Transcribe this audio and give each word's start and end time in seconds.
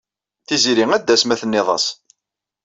Tiziri 0.47 0.85
ad 0.93 1.01
d-tas 1.03 1.23
ma 1.25 1.35
tenniḍ-as. 1.41 1.85